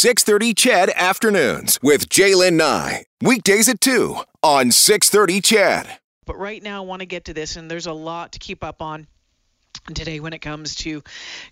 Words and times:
630 0.00 0.54
CHED 0.54 0.90
Afternoons 0.96 1.78
with 1.82 2.08
Jaylen 2.08 2.54
Nye. 2.54 3.04
Weekdays 3.20 3.68
at 3.68 3.82
2 3.82 4.16
on 4.42 4.70
630 4.70 5.42
CHED. 5.42 5.98
But 6.24 6.38
right 6.38 6.62
now, 6.62 6.82
I 6.82 6.86
want 6.86 7.00
to 7.00 7.06
get 7.06 7.26
to 7.26 7.34
this, 7.34 7.56
and 7.56 7.70
there's 7.70 7.86
a 7.86 7.92
lot 7.92 8.32
to 8.32 8.38
keep 8.38 8.64
up 8.64 8.80
on 8.80 9.06
today 9.92 10.18
when 10.18 10.32
it 10.32 10.38
comes 10.38 10.76
to 10.76 11.02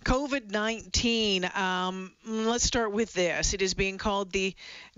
COVID 0.07 0.51
19. 0.51 1.51
Um, 1.55 2.13
let's 2.27 2.65
start 2.65 2.91
with 2.93 3.13
this. 3.13 3.53
It 3.53 3.61
is 3.61 3.75
being 3.75 3.99
called 3.99 4.33
the 4.33 4.55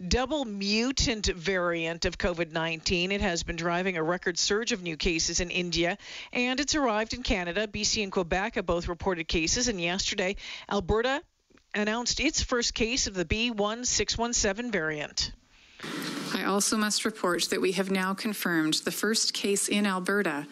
double 0.06 0.44
mutant 0.44 1.26
variant 1.26 2.04
of 2.04 2.18
COVID 2.18 2.52
19. 2.52 3.10
It 3.10 3.20
has 3.20 3.42
been 3.42 3.56
driving 3.56 3.96
a 3.96 4.02
record 4.04 4.38
surge 4.38 4.70
of 4.70 4.84
new 4.84 4.96
cases 4.96 5.40
in 5.40 5.50
India, 5.50 5.98
and 6.32 6.60
it's 6.60 6.76
arrived 6.76 7.14
in 7.14 7.24
Canada. 7.24 7.66
BC 7.66 8.04
and 8.04 8.12
Quebec 8.12 8.54
have 8.54 8.66
both 8.66 8.86
reported 8.86 9.26
cases, 9.26 9.66
and 9.66 9.80
yesterday, 9.80 10.36
Alberta 10.70 11.20
announced 11.74 12.20
its 12.20 12.42
first 12.42 12.74
case 12.74 13.06
of 13.06 13.14
the 13.14 13.24
B1617 13.24 14.72
variant. 14.72 15.32
I 16.34 16.44
also 16.44 16.76
must 16.76 17.04
report 17.04 17.48
that 17.50 17.60
we 17.60 17.72
have 17.72 17.90
now 17.90 18.14
confirmed 18.14 18.74
the 18.84 18.90
first 18.90 19.34
case 19.34 19.68
in 19.68 19.86
Alberta 19.86 20.46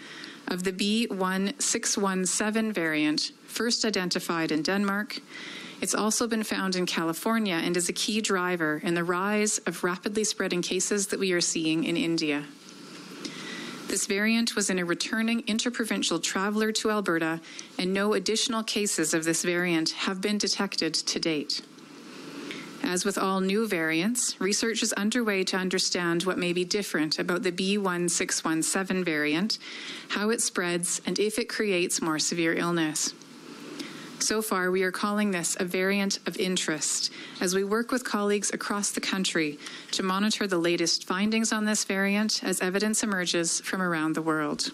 of 0.49 0.65
the 0.65 0.73
B1617 0.73 2.73
variant, 2.73 3.33
first 3.47 3.85
identified 3.85 4.51
in 4.51 4.63
Denmark. 4.63 5.21
It's 5.81 5.95
also 5.95 6.27
been 6.27 6.43
found 6.43 6.75
in 6.75 6.87
California 6.87 7.55
and 7.55 7.77
is 7.77 7.89
a 7.89 7.93
key 7.93 8.21
driver 8.21 8.81
in 8.83 8.95
the 8.95 9.05
rise 9.05 9.59
of 9.59 9.85
rapidly 9.85 10.25
spreading 10.25 10.63
cases 10.63 11.07
that 11.09 11.21
we 11.21 11.33
are 11.33 11.41
seeing 11.41 11.85
in 11.85 11.97
India. 11.97 12.45
This 13.89 14.05
variant 14.05 14.55
was 14.55 14.69
in 14.69 14.79
a 14.79 14.85
returning 14.85 15.43
interprovincial 15.47 16.19
traveler 16.19 16.73
to 16.73 16.91
Alberta, 16.91 17.41
and 17.79 17.95
no 17.95 18.13
additional 18.13 18.63
cases 18.63 19.15
of 19.15 19.25
this 19.25 19.43
variant 19.43 19.91
have 19.91 20.21
been 20.21 20.37
detected 20.37 20.93
to 20.93 21.19
date. 21.19 21.63
As 22.83 23.07
with 23.07 23.17
all 23.17 23.41
new 23.41 23.67
variants, 23.67 24.39
research 24.41 24.83
is 24.83 24.93
underway 24.93 25.43
to 25.45 25.57
understand 25.57 26.25
what 26.25 26.37
may 26.37 26.53
be 26.53 26.67
different 26.67 27.19
about 27.19 27.43
the 27.43 27.51
B1617 27.51 29.05
variant, 29.07 29.59
how 30.09 30.29
it 30.29 30.43
spreads, 30.43 31.01
and 31.07 31.19
if 31.19 31.39
it 31.39 31.49
creates 31.49 32.03
more 32.03 32.19
severe 32.19 32.55
illness. 32.55 33.15
So 34.21 34.43
far, 34.43 34.71
we 34.71 34.83
are 34.83 34.91
calling 34.91 35.31
this 35.31 35.57
a 35.61 35.65
variant 35.65 36.19
of 36.27 36.37
interest 36.39 37.13
as 37.41 37.55
we 37.55 37.63
work 37.63 37.93
with 37.93 38.05
colleagues 38.05 38.51
across 38.53 38.91
the 38.91 39.01
country 39.01 39.59
to 39.93 40.03
monitor 40.03 40.47
the 40.47 40.59
latest 40.59 41.07
findings 41.07 41.53
on 41.53 41.65
this 41.65 41.85
variant 41.85 42.43
as 42.43 42.61
evidence 42.61 43.03
emerges 43.03 43.61
from 43.61 43.81
around 43.81 44.15
the 44.15 44.23
world. 44.23 44.73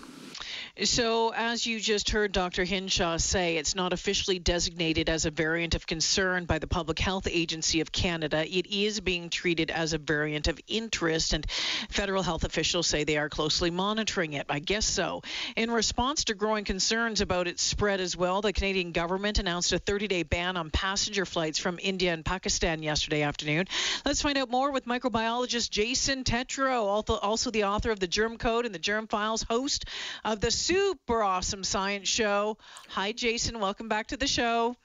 So, 0.83 1.33
as 1.33 1.65
you 1.67 1.79
just 1.79 2.11
heard 2.11 2.33
Dr. 2.33 2.65
Hinshaw 2.65 3.19
say, 3.19 3.59
it's 3.59 3.77
not 3.77 3.93
officially 3.93 4.41
designated 4.41 5.09
as 5.09 5.25
a 5.25 5.31
variant 5.31 5.77
of 5.77 5.87
concern 5.87 6.47
by 6.47 6.59
the 6.59 6.67
Public 6.67 6.99
Health 6.99 7.29
Agency 7.31 7.81
of 7.81 7.93
Canada. 7.93 8.45
It 8.45 8.67
is 8.67 8.99
being 8.99 9.31
treated 9.31 9.71
as 9.71 9.93
a 9.93 9.99
variant 9.99 10.49
of 10.49 10.59
interest, 10.67 11.33
and 11.33 11.49
federal 11.91 12.25
health 12.25 12.43
officials 12.43 12.89
say 12.89 13.05
they 13.05 13.19
are 13.19 13.29
closely 13.29 13.71
monitoring 13.71 14.33
it. 14.33 14.47
I 14.49 14.59
guess 14.59 14.85
so. 14.85 15.23
In 15.55 15.71
response 15.71 16.25
to 16.25 16.35
growing 16.35 16.65
concerns 16.65 17.21
about 17.21 17.47
its 17.47 17.63
spread 17.63 18.01
as 18.01 18.17
well, 18.17 18.41
the 18.41 18.53
Canadian 18.53 18.91
government 18.91 19.39
announced 19.39 19.73
a 19.73 19.79
30 19.79 20.09
day 20.09 20.25
ban 20.25 20.57
on 20.57 20.71
passenger 20.71 21.25
flights 21.25 21.61
from 21.61 21.79
India 21.81 22.13
and 22.13 22.25
Pakistan 22.25 22.83
yesterday 22.83 23.23
afternoon. 23.23 23.69
Let's 24.05 24.23
find 24.23 24.37
out 24.37 24.51
more 24.51 24.73
with 24.73 24.87
microbiologist 24.87 25.71
Jason 25.71 26.25
Tetro, 26.25 27.05
also 27.23 27.53
the 27.53 27.63
author 27.63 27.93
of 27.93 28.01
the 28.01 28.09
Germ 28.09 28.39
Code 28.39 28.67
and 28.67 28.75
the 28.75 28.81
Germ 28.81 29.07
Files, 29.07 29.45
host 29.45 29.85
of 30.25 30.41
the 30.41 30.64
super 30.65 31.23
awesome 31.23 31.63
science 31.63 32.09
show. 32.09 32.57
Hi, 32.89 33.13
Jason. 33.13 33.61
Welcome 33.61 33.91
back 33.91 34.07
to 34.07 34.17
the 34.17 34.27
show. 34.27 34.77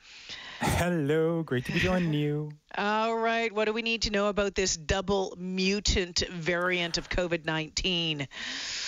Hello. 0.61 1.41
Great 1.41 1.63
to 1.65 1.71
be 1.71 1.79
joining 1.79 2.11
you. 2.11 2.51
All 2.77 3.15
right. 3.17 3.53
What 3.53 3.65
do 3.65 3.73
we 3.73 3.81
need 3.81 4.01
to 4.03 4.11
know 4.11 4.27
about 4.27 4.55
this 4.55 4.75
double 4.75 5.33
mutant 5.37 6.19
variant 6.29 6.97
of 6.97 7.07
COVID 7.07 7.45
19? 7.45 8.27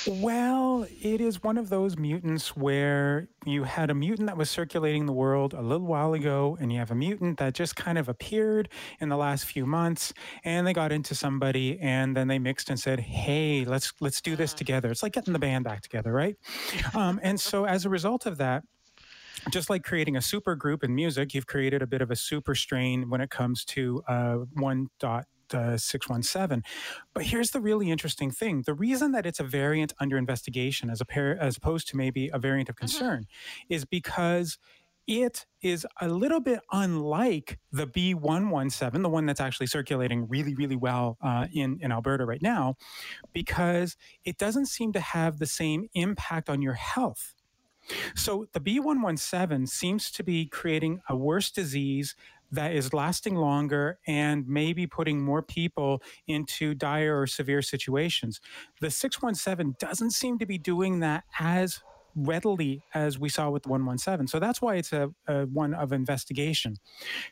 Well, 0.05 0.85
it 1.01 1.21
is 1.21 1.41
one 1.41 1.57
of 1.57 1.69
those 1.69 1.97
mutants 1.97 2.57
where 2.57 3.29
you 3.45 3.63
had 3.63 3.89
a 3.89 3.93
mutant 3.93 4.27
that 4.27 4.35
was 4.35 4.49
circulating 4.49 5.05
the 5.05 5.13
world 5.13 5.53
a 5.53 5.61
little 5.61 5.87
while 5.87 6.13
ago, 6.13 6.57
and 6.59 6.73
you 6.73 6.79
have 6.79 6.91
a 6.91 6.95
mutant 6.95 7.39
that 7.39 7.53
just 7.53 7.77
kind 7.77 7.97
of 7.97 8.09
appeared 8.09 8.67
in 8.99 9.07
the 9.07 9.17
last 9.17 9.45
few 9.45 9.65
months, 9.65 10.13
and 10.43 10.67
they 10.67 10.73
got 10.73 10.91
into 10.91 11.15
somebody, 11.15 11.79
and 11.79 12.17
then 12.17 12.27
they 12.27 12.37
mixed 12.37 12.69
and 12.69 12.79
said, 12.79 12.99
"Hey, 12.99 13.63
let's 13.63 13.93
let's 14.01 14.19
do 14.19 14.35
this 14.35 14.51
uh-huh. 14.51 14.57
together." 14.57 14.91
It's 14.91 15.03
like 15.03 15.13
getting 15.13 15.33
the 15.33 15.39
band 15.39 15.63
back 15.63 15.81
together, 15.81 16.11
right? 16.11 16.35
um, 16.93 17.19
and 17.23 17.39
so, 17.39 17.65
as 17.65 17.85
a 17.85 17.89
result 17.89 18.25
of 18.25 18.37
that, 18.39 18.63
just 19.49 19.69
like 19.69 19.83
creating 19.83 20.15
a 20.15 20.21
super 20.21 20.55
group 20.55 20.83
in 20.83 20.93
music, 20.93 21.33
you've 21.33 21.47
created 21.47 21.81
a 21.81 21.87
bit 21.87 22.01
of 22.01 22.11
a 22.11 22.15
super 22.15 22.55
strain 22.55 23.09
when 23.09 23.21
it 23.21 23.29
comes 23.29 23.65
to 23.65 24.03
uh, 24.07 24.35
one 24.53 24.87
dot 24.99 25.25
uh, 25.53 25.77
617. 25.77 26.63
But 27.13 27.25
here's 27.25 27.51
the 27.51 27.59
really 27.59 27.91
interesting 27.91 28.31
thing. 28.31 28.63
The 28.65 28.73
reason 28.73 29.11
that 29.11 29.25
it's 29.25 29.39
a 29.39 29.43
variant 29.43 29.93
under 29.99 30.17
investigation 30.17 30.89
as, 30.89 31.01
a 31.01 31.05
pair, 31.05 31.37
as 31.39 31.57
opposed 31.57 31.87
to 31.89 31.97
maybe 31.97 32.29
a 32.31 32.39
variant 32.39 32.69
of 32.69 32.75
mm-hmm. 32.75 32.85
concern 32.85 33.19
mm-hmm. 33.23 33.73
is 33.73 33.85
because 33.85 34.57
it 35.07 35.45
is 35.61 35.85
a 35.99 36.07
little 36.07 36.39
bit 36.39 36.59
unlike 36.71 37.59
the 37.71 37.87
B117, 37.87 39.01
the 39.01 39.09
one 39.09 39.25
that's 39.25 39.41
actually 39.41 39.67
circulating 39.67 40.27
really, 40.29 40.53
really 40.53 40.75
well 40.75 41.17
uh, 41.21 41.47
in, 41.53 41.79
in 41.81 41.91
Alberta 41.91 42.25
right 42.25 42.41
now, 42.41 42.75
because 43.33 43.97
it 44.23 44.37
doesn't 44.37 44.67
seem 44.67 44.93
to 44.93 44.99
have 44.99 45.39
the 45.39 45.47
same 45.47 45.87
impact 45.95 46.49
on 46.49 46.61
your 46.61 46.73
health 46.73 47.33
so 48.15 48.47
the 48.53 48.59
B117 48.59 49.67
seems 49.67 50.11
to 50.11 50.23
be 50.23 50.45
creating 50.45 51.01
a 51.09 51.15
worse 51.15 51.51
disease 51.51 52.15
that 52.51 52.73
is 52.73 52.93
lasting 52.93 53.35
longer 53.35 53.97
and 54.07 54.47
maybe 54.47 54.85
putting 54.85 55.21
more 55.21 55.41
people 55.41 56.01
into 56.27 56.73
dire 56.75 57.21
or 57.21 57.27
severe 57.27 57.61
situations. 57.61 58.41
The 58.81 58.91
617 58.91 59.75
doesn't 59.79 60.11
seem 60.11 60.37
to 60.39 60.45
be 60.45 60.57
doing 60.57 60.99
that 60.99 61.23
as 61.39 61.81
readily 62.15 62.83
as 62.93 63.17
we 63.17 63.29
saw 63.29 63.49
with 63.49 63.63
the 63.63 63.69
117. 63.69 64.27
So 64.27 64.39
that's 64.39 64.61
why 64.61 64.75
it's 64.75 64.91
a, 64.91 65.11
a, 65.27 65.45
one 65.45 65.73
of 65.73 65.93
investigation. 65.93 66.75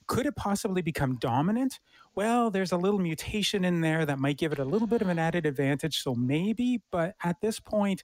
Could 0.08 0.26
it 0.26 0.38
possibly 0.38 0.82
become 0.82 1.18
dominant? 1.18 1.80
Well, 2.16 2.50
there's 2.50 2.72
a 2.72 2.78
little 2.78 3.00
mutation 3.00 3.66
in 3.66 3.82
there 3.82 4.06
that 4.06 4.20
might 4.20 4.38
give 4.38 4.54
it 4.54 4.60
a 4.60 4.66
little 4.66 4.88
bit 4.88 5.02
of 5.02 5.10
an 5.10 5.20
added 5.20 5.46
advantage. 5.46 6.02
So 6.02 6.16
maybe, 6.16 6.82
but 6.92 7.16
at 7.24 7.42
this 7.42 7.60
point, 7.60 8.04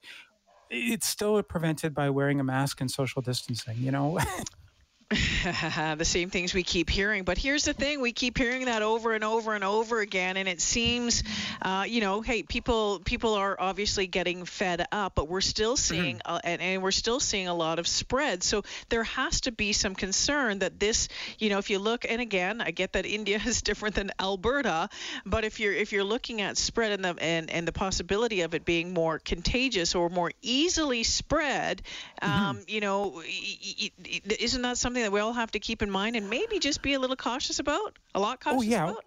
it's 0.69 1.07
still 1.07 1.41
prevented 1.43 1.93
by 1.93 2.09
wearing 2.09 2.39
a 2.39 2.43
mask 2.43 2.81
and 2.81 2.89
social 2.89 3.21
distancing, 3.21 3.77
you 3.77 3.91
know? 3.91 4.19
the 5.97 6.05
same 6.05 6.31
things 6.31 6.55
we 6.55 6.63
keep 6.63 6.89
hearing. 6.89 7.23
But 7.23 7.38
here's 7.38 7.63
the 7.66 7.73
thing: 7.73 8.01
we 8.01 8.11
keep 8.11 8.39
hearing 8.39 8.66
that 8.66 8.81
over 8.81 9.13
and 9.13 9.23
over 9.23 9.53
and 9.53 9.63
over 9.63 9.99
again, 9.99 10.35
and 10.35 10.49
it 10.49 10.59
seems, 10.59 11.23
uh, 11.61 11.85
you 11.88 12.01
know, 12.01 12.21
hey, 12.21 12.41
people 12.41 12.99
people 13.05 13.35
are 13.35 13.55
obviously 13.59 14.07
getting 14.07 14.45
fed 14.45 14.88
up, 14.91 15.13
but 15.13 15.27
we're 15.27 15.41
still 15.41 15.75
mm-hmm. 15.75 15.95
seeing, 15.95 16.15
mm-hmm. 16.17 16.33
uh, 16.33 16.39
and, 16.44 16.59
and, 16.59 16.81
we're 16.81 16.89
still 16.89 17.19
seeing 17.19 17.47
a 17.47 17.53
lot 17.53 17.77
of 17.77 17.88
spread. 17.88 18.41
So 18.41 18.63
there 18.89 19.03
has 19.03 19.41
to 19.41 19.51
be 19.51 19.73
some 19.73 19.94
concern 19.94 20.59
that 20.59 20.79
this, 20.79 21.07
you 21.38 21.49
know, 21.49 21.59
if 21.59 21.69
you 21.69 21.77
look, 21.77 22.05
and 22.09 22.19
again, 22.19 22.59
I 22.59 22.71
get 22.71 22.94
that 22.94 23.05
India 23.05 23.39
is 23.45 23.61
different 23.61 23.94
than 23.94 24.11
Alberta, 24.19 24.89
but 25.23 25.45
if 25.45 25.59
you're 25.59 25.73
if 25.73 25.91
you're 25.91 26.03
looking 26.03 26.41
at 26.41 26.57
spread 26.57 26.94
and 26.94 27.05
the 27.05 27.15
and, 27.21 27.51
and 27.51 27.67
the 27.67 27.73
possibility 27.73 28.41
of 28.41 28.55
it 28.55 28.65
being 28.65 28.91
more 28.91 29.19
contagious 29.19 29.94
or 29.94 30.09
more 30.09 30.31
easily 30.41 31.03
spread, 31.03 31.83
mm-hmm. 32.23 32.44
um, 32.44 32.59
you 32.67 32.81
know, 32.81 33.21
isn't 33.21 34.63
that 34.63 34.79
something 34.79 34.94
something 34.95 35.11
that 35.11 35.13
we 35.13 35.19
all 35.19 35.33
have 35.33 35.51
to 35.51 35.59
keep 35.59 35.81
in 35.81 35.91
mind 35.91 36.16
and 36.16 36.29
maybe 36.29 36.57
just 36.57 36.81
be 36.81 36.94
a 36.94 37.00
little 37.00 37.17
cautious 37.17 37.59
about? 37.59 37.97
A 38.13 38.19
lot 38.19 38.39
oh, 38.41 38.51
cautious 38.51 38.61
oh, 38.61 38.72
yeah. 38.72 38.89
about? 38.89 39.03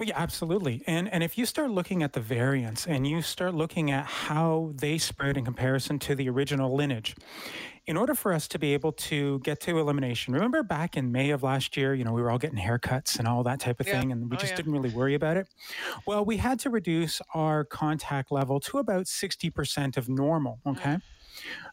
Yeah, 0.00 0.14
absolutely. 0.16 0.84
And 0.86 1.12
and 1.12 1.24
if 1.24 1.36
you 1.36 1.44
start 1.44 1.70
looking 1.70 2.04
at 2.04 2.12
the 2.12 2.20
variants 2.20 2.86
and 2.86 3.04
you 3.04 3.20
start 3.20 3.52
looking 3.52 3.90
at 3.90 4.06
how 4.06 4.70
they 4.76 4.96
spread 4.96 5.36
in 5.36 5.44
comparison 5.44 5.98
to 6.00 6.14
the 6.14 6.28
original 6.28 6.72
lineage, 6.74 7.16
in 7.86 7.96
order 7.96 8.14
for 8.14 8.32
us 8.32 8.46
to 8.48 8.60
be 8.60 8.74
able 8.74 8.92
to 8.92 9.40
get 9.40 9.60
to 9.62 9.76
elimination, 9.76 10.34
remember 10.34 10.62
back 10.62 10.96
in 10.96 11.10
May 11.10 11.30
of 11.30 11.42
last 11.42 11.76
year, 11.76 11.94
you 11.94 12.04
know, 12.04 12.12
we 12.12 12.22
were 12.22 12.30
all 12.30 12.38
getting 12.38 12.60
haircuts 12.60 13.18
and 13.18 13.26
all 13.26 13.42
that 13.42 13.58
type 13.58 13.80
of 13.80 13.88
yeah. 13.88 14.00
thing, 14.00 14.12
and 14.12 14.30
we 14.30 14.36
oh, 14.36 14.40
just 14.40 14.52
yeah. 14.52 14.56
didn't 14.56 14.72
really 14.72 14.90
worry 14.90 15.14
about 15.14 15.36
it. 15.36 15.48
Well, 16.06 16.24
we 16.24 16.36
had 16.36 16.60
to 16.60 16.70
reduce 16.70 17.20
our 17.34 17.64
contact 17.64 18.30
level 18.30 18.60
to 18.60 18.78
about 18.78 19.06
60% 19.06 19.96
of 19.96 20.08
normal. 20.08 20.60
Okay. 20.64 20.94
Mm. 20.94 21.02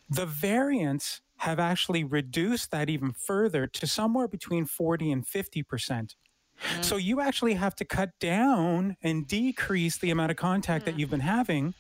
The 0.10 0.26
variants 0.26 1.22
have 1.38 1.60
actually 1.60 2.04
reduced 2.04 2.72
that 2.72 2.90
even 2.90 3.12
further 3.12 3.68
to 3.68 3.88
somewhere 3.88 4.28
between 4.28 4.66
40 4.66 5.12
and 5.12 5.26
50%. 5.26 5.64
Mm-hmm. 5.66 6.82
So 6.82 6.96
you 6.96 7.22
actually 7.22 7.56
have 7.56 7.76
to 7.76 7.86
cut 7.86 8.12
down 8.20 8.96
and 9.02 9.28
decrease 9.28 9.98
the 9.98 10.12
amount 10.12 10.32
of 10.32 10.38
contact 10.38 10.86
mm-hmm. 10.86 10.96
that 10.96 11.00
you've 11.00 11.10
been 11.10 11.20
having. 11.20 11.74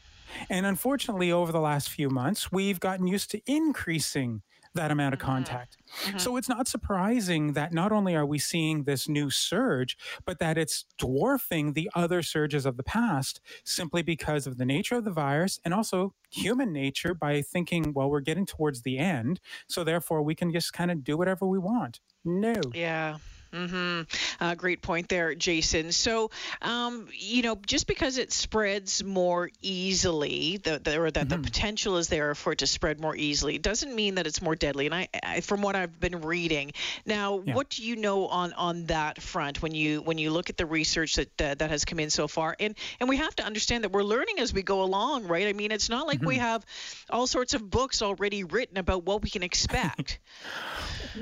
And 0.50 0.66
unfortunately, 0.66 1.32
over 1.32 1.52
the 1.52 1.62
last 1.62 1.90
few 1.90 2.10
months, 2.10 2.52
we've 2.52 2.80
gotten 2.80 3.08
used 3.08 3.32
to 3.32 3.42
increasing 3.46 4.42
that 4.76 4.92
amount 4.92 5.14
of 5.14 5.20
mm-hmm. 5.20 5.32
contact. 5.32 5.78
Mm-hmm. 6.04 6.18
So 6.18 6.38
it's 6.38 6.50
not 6.50 6.68
surprising 6.68 7.54
that 7.54 7.74
not 7.74 7.92
only 7.92 8.16
are 8.16 8.26
we 8.26 8.40
seeing 8.40 8.84
this 8.84 9.10
new 9.10 9.30
surge, 9.30 9.98
but 10.26 10.40
that 10.40 10.58
it's 10.58 10.86
dwarfing 10.98 11.74
the 11.74 11.90
other 11.96 12.22
surges 12.22 12.66
of 12.66 12.78
the 12.78 12.84
past 12.84 13.42
simply 13.64 14.02
because 14.02 14.48
of 14.48 14.58
the 14.58 14.66
nature 14.66 14.96
of 14.96 15.04
the 15.06 15.12
virus 15.12 15.60
and 15.66 15.74
also 15.74 16.14
human 16.30 16.72
nature 16.72 17.14
by 17.14 17.42
thinking, 17.42 17.94
well, 17.94 18.10
we're 18.10 18.20
getting 18.20 18.46
towards 18.46 18.82
the 18.82 18.98
end. 18.98 19.40
So 19.68 19.84
therefore, 19.84 20.22
we 20.22 20.36
can 20.36 20.52
just 20.52 20.74
kind 20.74 20.92
of 20.92 21.04
do 21.04 21.18
whatever 21.18 21.46
we 21.48 21.60
want. 21.60 22.00
No. 22.24 22.56
Yeah. 22.74 23.18
Mm-hmm. 23.56 24.02
Uh, 24.44 24.56
great 24.56 24.82
point 24.82 25.08
there, 25.08 25.34
Jason. 25.34 25.92
So, 25.92 26.30
um, 26.62 27.08
you 27.14 27.42
know, 27.42 27.58
just 27.66 27.88
because 27.88 28.18
it 28.18 28.34
spreads 28.34 29.04
more 29.04 29.50
easily, 29.62 30.58
the, 30.58 30.80
the, 30.80 31.00
or 31.00 31.10
that 31.10 31.28
mm-hmm. 31.28 31.42
the 31.42 31.44
potential 31.44 31.98
is 31.98 32.10
there 32.10 32.36
for 32.36 32.52
it 32.52 32.60
to 32.60 32.68
spread 32.68 33.00
more 33.00 33.16
easily, 33.16 33.58
doesn't 33.58 33.96
mean 33.96 34.16
that 34.16 34.28
it's 34.28 34.42
more 34.42 34.56
deadly. 34.56 34.88
And 34.88 34.96
I, 34.96 35.08
I 35.24 35.42
from 35.42 35.62
what 35.62 35.76
I've 35.76 36.00
been 36.00 36.22
reading, 36.22 36.74
now, 37.06 37.42
yeah. 37.46 37.54
what 37.54 37.70
do 37.70 37.84
you 37.84 37.96
know 37.96 38.28
on 38.28 38.54
on 38.54 38.86
that 38.88 39.22
front 39.22 39.62
when 39.62 39.74
you 39.74 40.02
when 40.02 40.18
you 40.18 40.32
look 40.32 40.50
at 40.50 40.58
the 40.58 40.66
research 40.66 41.16
that 41.16 41.42
uh, 41.42 41.56
that 41.56 41.70
has 41.70 41.86
come 41.86 42.00
in 42.00 42.10
so 42.10 42.28
far? 42.28 42.56
And 42.60 42.76
and 43.00 43.08
we 43.08 43.18
have 43.18 43.36
to 43.38 43.44
understand 43.44 43.86
that 43.86 43.92
we're 43.92 44.04
learning 44.04 44.40
as 44.40 44.54
we 44.54 44.64
go 44.64 44.84
along, 44.84 45.28
right? 45.28 45.48
I 45.48 45.54
mean, 45.54 45.72
it's 45.72 45.90
not 45.90 46.08
like 46.08 46.20
mm-hmm. 46.20 46.28
we 46.28 46.36
have 46.36 46.66
all 47.10 47.28
sorts 47.28 47.54
of 47.54 47.70
books 47.70 48.02
already 48.02 48.44
written 48.44 48.78
about 48.78 49.06
what 49.06 49.22
we 49.22 49.30
can 49.30 49.44
expect. 49.44 50.20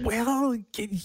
well, 0.01 0.57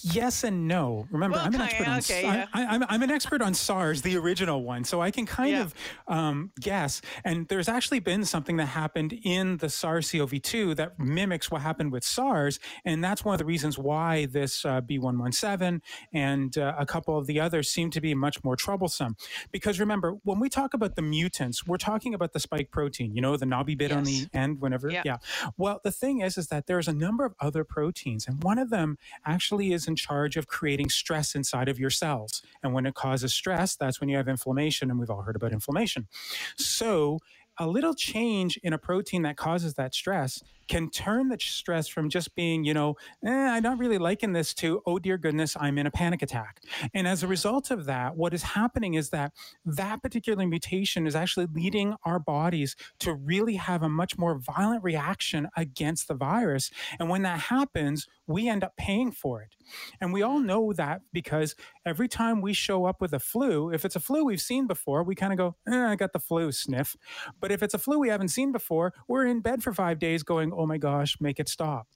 yes 0.03 0.45
and 0.45 0.69
no. 0.69 1.07
Remember, 1.11 1.37
well, 1.37 1.47
I'm 1.47 1.55
an 1.55 1.61
expert 1.61 1.89
on 1.89 1.99
okay, 1.99 2.23
yeah. 2.23 2.47
I, 2.53 2.75
am 2.75 2.85
I'm 2.89 3.03
an 3.03 3.11
expert 3.11 3.43
on 3.43 3.55
SARS, 3.55 4.03
the 4.03 4.17
original 4.17 4.63
one, 4.63 4.85
so 4.85 5.01
I 5.01 5.11
can 5.11 5.27
kind 5.27 5.51
yeah. 5.51 5.63
of 5.63 5.75
um, 6.07 6.53
guess. 6.61 7.01
And 7.25 7.47
there's 7.49 7.69
actually 7.69 8.01
been 8.01 8.25
something 8.25 8.57
that 8.57 8.67
happened 8.67 9.19
in 9.25 9.59
the 9.59 9.69
SARS-CoV-2 9.69 10.77
that 10.77 10.99
mimics 10.99 11.51
what 11.51 11.63
happened 11.63 11.93
with 11.93 12.05
SARS, 12.05 12.59
and 12.85 13.03
that's 13.03 13.25
one 13.25 13.35
of 13.35 13.39
the 13.39 13.45
reasons 13.45 13.79
why 13.79 14.27
this 14.27 14.65
uh, 14.65 14.81
B117 14.81 15.81
and 16.13 16.57
uh, 16.57 16.75
a 16.79 16.87
couple 16.87 17.19
of 17.19 17.27
the 17.27 17.41
others 17.41 17.69
seem 17.69 17.91
to 17.91 18.01
be 18.01 18.15
much 18.15 18.43
more 18.45 18.57
troublesome. 18.57 19.17
Because 19.53 19.81
remember, 19.81 20.17
when 20.25 20.41
we 20.41 20.49
talk 20.49 20.75
about 20.75 20.97
the 20.97 21.03
mutants, 21.03 21.67
we're 21.67 21.77
talking 21.77 22.15
about 22.15 22.33
the 22.33 22.41
spike 22.41 22.71
protein. 22.71 23.15
You 23.15 23.23
know, 23.23 23.37
the 23.37 23.47
knobby 23.47 23.75
bit 23.75 23.91
yes. 23.91 23.99
on 23.99 24.05
the 24.05 24.27
end. 24.33 24.61
Whenever, 24.61 24.91
yeah. 24.91 25.03
yeah. 25.05 25.17
Well, 25.57 25.81
the 25.85 25.93
thing 25.93 26.21
is, 26.21 26.39
is 26.39 26.49
that 26.49 26.67
there's 26.67 26.89
a 26.89 26.93
number 26.93 27.25
of 27.25 27.35
other 27.41 27.65
proteins, 27.65 28.27
and 28.27 28.43
one 28.43 28.59
of 28.59 28.71
them 28.71 28.78
actually 29.25 29.73
is 29.73 29.89
in 29.89 29.97
charge 29.97 30.37
of 30.37 30.47
creating 30.47 30.89
stress 30.89 31.35
inside 31.35 31.69
of 31.69 31.79
your 31.79 31.91
cells. 31.91 32.43
And 32.63 32.73
when 32.73 32.87
it 32.87 32.95
causes 32.95 33.35
stress, 33.35 33.77
that's 33.77 34.01
when 34.01 34.09
you 34.09 34.17
have 34.17 34.29
inflammation. 34.29 34.91
And 34.91 34.99
we've 34.99 35.11
all 35.11 35.23
heard 35.23 35.37
about 35.37 35.53
inflammation. 35.53 36.09
So 36.57 37.19
a 37.59 37.67
little 37.67 37.95
change 37.95 38.59
in 38.63 38.73
a 38.73 38.79
protein 38.79 39.23
that 39.23 39.37
causes 39.37 39.75
that 39.75 39.95
stress 39.95 40.43
can 40.69 40.91
turn 40.91 41.29
the 41.29 41.39
stress 41.41 41.89
from 41.89 42.09
just 42.09 42.35
being, 42.35 42.65
you 42.65 42.75
know, 42.75 42.97
eh, 43.25 43.31
I'm 43.31 43.63
not 43.63 43.79
really 43.79 43.99
liking 43.99 44.33
this 44.33 44.55
to, 44.55 44.83
oh 44.87 44.99
dear 44.99 45.19
goodness, 45.19 45.57
I'm 45.59 45.79
in 45.79 45.87
a 45.87 45.91
panic 45.91 46.23
attack. 46.23 46.61
And 46.95 47.09
as 47.09 47.23
a 47.23 47.27
result 47.27 47.71
of 47.71 47.87
that, 47.87 48.17
what 48.17 48.35
is 48.35 48.43
happening 48.43 48.95
is 48.95 49.11
that 49.11 49.33
that 49.65 50.03
particular 50.03 50.47
mutation 50.47 51.07
is 51.07 51.17
actually 51.17 51.47
leading 51.47 51.95
our 52.05 52.19
bodies 52.19 52.77
to 53.01 53.15
really 53.15 53.57
have 53.57 53.83
a 53.83 53.89
much 53.89 54.19
more 54.19 54.39
violent 54.39 54.85
reaction 54.85 55.49
against 55.57 56.09
the 56.09 56.15
virus. 56.15 56.71
And 56.99 57.09
when 57.09 57.23
that 57.23 57.41
happens, 57.41 58.07
we 58.27 58.49
end 58.49 58.63
up 58.63 58.77
paying 58.77 59.11
for 59.11 59.43
it. 59.43 59.55
And 60.01 60.13
we 60.13 60.23
all 60.23 60.39
know 60.39 60.73
that 60.73 61.03
because 61.13 61.55
every 61.87 62.09
time 62.09 62.41
we 62.41 62.53
show 62.53 62.85
up 62.85 63.01
with 63.01 63.13
a 63.13 63.19
flu, 63.19 63.71
if 63.73 63.85
it's 63.85 63.97
a 63.97 64.01
flu 64.01 64.25
we've 64.25 64.41
seen 64.41 64.67
before, 64.67 65.03
we 65.03 65.15
kind 65.15 65.33
of 65.33 65.39
go, 65.39 65.57
eh, 65.71 65.87
I 65.89 65.97
got 65.97 66.13
the 66.13 66.19
flu 66.19 66.53
sniff. 66.53 66.97
But 67.41 67.53
if 67.53 67.63
it's 67.63 67.75
a 67.75 67.79
flu 67.79 67.99
we 67.99 68.09
haven't 68.09 68.29
seen 68.29 68.53
before, 68.53 68.93
we're 69.09 69.27
in 69.27 69.41
bed 69.41 69.63
for 69.63 69.73
five 69.73 69.99
days 69.99 70.23
going, 70.23 70.53
oh 70.59 70.67
my 70.67 70.77
gosh, 70.77 71.17
make 71.21 71.41
it 71.41 71.49
stop. 71.49 71.87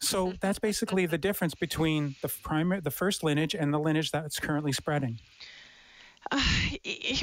So 0.00 0.34
that's 0.40 0.60
basically 0.60 1.04
the 1.06 1.18
difference 1.18 1.54
between 1.54 2.14
the 2.22 2.28
primary, 2.28 2.80
the 2.80 2.92
first 2.92 3.24
lineage 3.24 3.54
and 3.54 3.74
the 3.74 3.78
lineage 3.78 4.12
that's 4.12 4.38
currently 4.38 4.72
spreading. 4.72 5.18
Uh, 6.30 6.40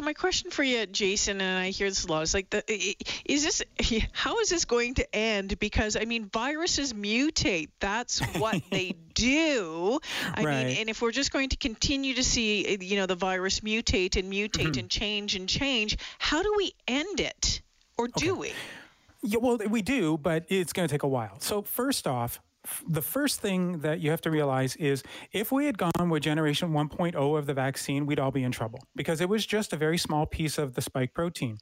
my 0.03 0.13
question 0.13 0.51
for 0.51 0.63
you, 0.63 0.85
Jason, 0.85 1.41
and 1.41 1.57
I 1.57 1.69
hear 1.69 1.89
this 1.89 2.05
a 2.05 2.07
lot, 2.07 2.21
is 2.21 2.35
like, 2.35 2.51
the, 2.51 2.63
is 3.25 3.43
this, 3.43 3.63
how 4.11 4.39
is 4.39 4.49
this 4.49 4.65
going 4.65 4.93
to 4.95 5.15
end? 5.15 5.57
Because 5.59 5.95
I 5.95 6.05
mean, 6.05 6.25
viruses 6.25 6.93
mutate. 6.93 7.69
That's 7.79 8.19
what 8.37 8.61
they 8.69 8.95
do. 9.15 9.99
I 10.35 10.43
right. 10.43 10.67
mean, 10.67 10.77
and 10.77 10.89
if 10.89 11.01
we're 11.01 11.11
just 11.11 11.31
going 11.31 11.49
to 11.49 11.57
continue 11.57 12.13
to 12.15 12.23
see, 12.23 12.77
you 12.79 12.97
know, 12.97 13.07
the 13.07 13.15
virus 13.15 13.61
mutate 13.61 14.17
and 14.17 14.31
mutate 14.31 14.67
mm-hmm. 14.67 14.79
and 14.79 14.89
change 14.89 15.35
and 15.35 15.49
change, 15.49 15.97
how 16.19 16.43
do 16.43 16.53
we 16.55 16.73
end 16.87 17.19
it, 17.19 17.61
or 17.97 18.07
do 18.07 18.33
okay. 18.33 18.39
we? 18.39 18.53
Yeah, 19.23 19.39
well, 19.39 19.57
we 19.69 19.81
do, 19.81 20.17
but 20.17 20.45
it's 20.49 20.73
going 20.73 20.87
to 20.87 20.91
take 20.91 21.03
a 21.03 21.07
while. 21.07 21.39
So 21.39 21.61
first 21.61 22.07
off, 22.07 22.39
the 22.87 23.01
first 23.01 23.39
thing 23.39 23.79
that 23.79 24.01
you 24.01 24.11
have 24.11 24.21
to 24.21 24.29
realize 24.29 24.75
is 24.75 25.01
if 25.31 25.51
we 25.51 25.65
had 25.65 25.77
gone 25.77 26.09
with 26.09 26.21
generation 26.21 26.69
1.0 26.71 27.37
of 27.37 27.45
the 27.47 27.53
vaccine, 27.53 28.05
we'd 28.05 28.19
all 28.19 28.29
be 28.31 28.43
in 28.43 28.51
trouble 28.51 28.79
because 28.95 29.19
it 29.19 29.27
was 29.29 29.45
just 29.45 29.73
a 29.73 29.75
very 29.75 29.97
small 29.97 30.27
piece 30.27 30.57
of 30.59 30.75
the 30.75 30.81
spike 30.81 31.13
protein. 31.13 31.57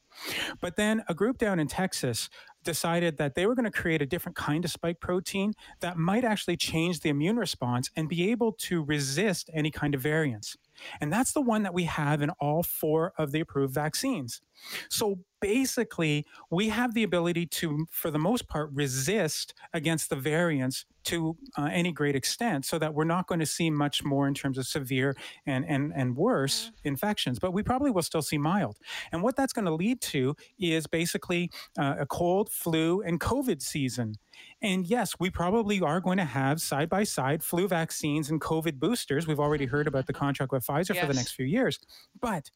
But 0.59 0.75
then 0.75 1.03
a 1.07 1.13
group 1.13 1.37
down 1.37 1.59
in 1.59 1.67
Texas 1.67 2.29
decided 2.63 3.17
that 3.17 3.35
they 3.35 3.45
were 3.45 3.55
going 3.55 3.65
to 3.65 3.71
create 3.71 4.01
a 4.01 4.05
different 4.05 4.35
kind 4.35 4.65
of 4.65 4.71
spike 4.71 4.99
protein 4.99 5.53
that 5.79 5.97
might 5.97 6.25
actually 6.25 6.57
change 6.57 6.99
the 6.99 7.09
immune 7.09 7.37
response 7.37 7.89
and 7.95 8.09
be 8.09 8.29
able 8.31 8.51
to 8.53 8.83
resist 8.83 9.49
any 9.53 9.71
kind 9.71 9.95
of 9.95 10.01
variants. 10.01 10.57
And 10.99 11.11
that's 11.11 11.31
the 11.31 11.41
one 11.41 11.63
that 11.63 11.73
we 11.73 11.85
have 11.85 12.21
in 12.21 12.29
all 12.41 12.63
four 12.63 13.13
of 13.17 13.31
the 13.31 13.39
approved 13.39 13.73
vaccines. 13.73 14.41
So 14.89 15.19
basically, 15.41 16.25
we 16.49 16.69
have 16.69 16.93
the 16.93 17.03
ability 17.03 17.45
to, 17.45 17.85
for 17.91 18.11
the 18.11 18.19
most 18.19 18.47
part, 18.47 18.69
resist 18.73 19.53
against 19.73 20.09
the 20.09 20.15
variants 20.15 20.85
to 21.05 21.37
uh, 21.57 21.69
any 21.71 21.91
great 21.91 22.15
extent 22.15 22.65
so 22.65 22.77
that 22.77 22.93
we're 22.93 23.03
not 23.03 23.27
going 23.27 23.39
to 23.39 23.45
see 23.45 23.69
much 23.69 24.03
more 24.03 24.27
in 24.27 24.33
terms 24.33 24.57
of 24.57 24.67
severe 24.67 25.15
and, 25.45 25.65
and, 25.67 25.93
and 25.95 26.15
worse 26.15 26.65
mm-hmm. 26.65 26.89
infections, 26.89 27.39
but 27.39 27.51
we 27.51 27.63
probably 27.63 27.89
will 27.89 28.03
still 28.03 28.21
see 28.21 28.37
mild. 28.37 28.77
And 29.11 29.23
what 29.23 29.35
that's 29.35 29.53
going 29.53 29.65
to 29.65 29.73
lead 29.73 30.01
to 30.01 30.35
is 30.59 30.87
basically 30.87 31.49
uh, 31.77 31.95
a 31.99 32.05
cold, 32.05 32.51
flu, 32.51 33.01
and 33.01 33.19
COVID 33.19 33.61
season. 33.61 34.15
And 34.61 34.85
yes, 34.85 35.15
we 35.19 35.29
probably 35.29 35.81
are 35.81 35.99
going 35.99 36.17
to 36.17 36.25
have 36.25 36.61
side 36.61 36.89
by 36.89 37.03
side 37.03 37.43
flu 37.43 37.67
vaccines 37.67 38.29
and 38.29 38.39
COVID 38.39 38.79
boosters. 38.79 39.27
We've 39.27 39.39
already 39.39 39.65
heard 39.65 39.87
about 39.87 40.05
the 40.07 40.13
contract 40.19 40.51
with 40.51 40.65
Pfizer 40.65 40.95
yes. 40.95 40.99
for 40.99 41.07
the 41.07 41.13
next 41.13 41.31
few 41.31 41.45
years. 41.45 41.79
But 42.19 42.51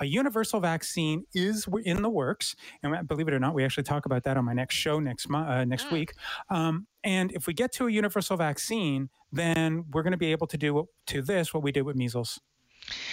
a 0.00 0.04
universal 0.04 0.60
vaccine 0.60 1.24
is 1.34 1.66
in 1.84 2.02
the 2.02 2.10
works, 2.10 2.56
and 2.82 3.06
believe 3.06 3.28
it 3.28 3.34
or 3.34 3.38
not, 3.38 3.54
we 3.54 3.64
actually 3.64 3.84
talk 3.84 4.06
about 4.06 4.24
that 4.24 4.36
on 4.36 4.44
my 4.44 4.52
next 4.52 4.74
show 4.74 5.00
next 5.00 5.30
uh, 5.32 5.64
next 5.64 5.88
mm. 5.88 5.92
week. 5.92 6.12
Um, 6.50 6.86
and 7.04 7.32
if 7.32 7.46
we 7.46 7.54
get 7.54 7.72
to 7.74 7.86
a 7.86 7.90
universal 7.90 8.36
vaccine, 8.36 9.08
then 9.32 9.84
we're 9.92 10.02
going 10.02 10.12
to 10.12 10.18
be 10.18 10.32
able 10.32 10.46
to 10.48 10.58
do 10.58 10.74
what, 10.74 10.86
to 11.06 11.22
this 11.22 11.54
what 11.54 11.62
we 11.62 11.72
did 11.72 11.82
with 11.82 11.96
measles. 11.96 12.40